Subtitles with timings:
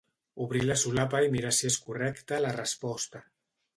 [0.45, 3.23] Obrir la solapa i mirar si és correcta la resposta.